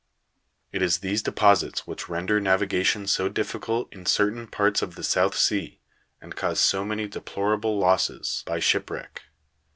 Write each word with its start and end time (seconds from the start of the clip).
It 0.71 0.81
is 0.81 0.97
these 1.01 1.21
deposits 1.21 1.85
which 1.85 2.09
render 2.09 2.41
navigation 2.41 3.05
so 3.05 3.29
difficult 3.29 3.87
in 3.93 4.07
certain 4.07 4.47
parts 4.47 4.81
of 4.81 4.95
the 4.95 5.03
South 5.03 5.37
Sea, 5.37 5.79
and 6.19 6.35
cause 6.35 6.59
so 6.59 6.83
many 6.83 7.07
deplorable 7.07 7.77
losses 7.77 8.41
by 8.47 8.57
shipwreck. 8.57 9.21